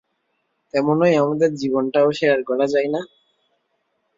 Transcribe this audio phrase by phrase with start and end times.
[0.73, 3.01] তেমনই, আমাদের জীবনটাও শেয়ার করা যায় না?